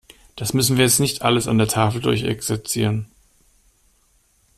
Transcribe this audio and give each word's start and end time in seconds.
Das 0.35 0.55
müssen 0.55 0.77
wir 0.77 0.85
jetzt 0.85 0.99
nicht 0.99 1.21
alles 1.21 1.47
an 1.47 1.59
der 1.59 1.67
Tafel 1.67 2.01
durchexerzieren. 2.01 3.05